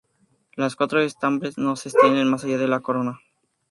[0.55, 3.19] Los cuatro estambres no se extienden más allá de la corona.